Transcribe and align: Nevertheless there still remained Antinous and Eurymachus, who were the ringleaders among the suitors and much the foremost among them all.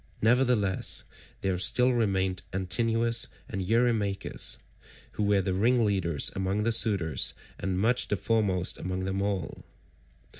Nevertheless 0.19 1.03
there 1.41 1.59
still 1.59 1.93
remained 1.93 2.41
Antinous 2.51 3.27
and 3.47 3.61
Eurymachus, 3.61 4.57
who 5.11 5.21
were 5.21 5.43
the 5.43 5.53
ringleaders 5.53 6.31
among 6.35 6.63
the 6.63 6.71
suitors 6.71 7.35
and 7.59 7.77
much 7.77 8.07
the 8.07 8.17
foremost 8.17 8.79
among 8.79 9.01
them 9.01 9.21
all. 9.21 9.63